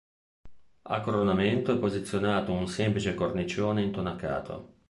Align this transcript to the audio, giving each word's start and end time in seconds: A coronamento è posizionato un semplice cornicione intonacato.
A 0.81 0.99
coronamento 1.01 1.71
è 1.71 1.77
posizionato 1.77 2.51
un 2.51 2.67
semplice 2.67 3.13
cornicione 3.13 3.83
intonacato. 3.83 4.79